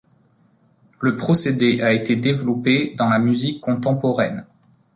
[0.99, 4.47] Le procédé a été développé dans la musique contemporaine.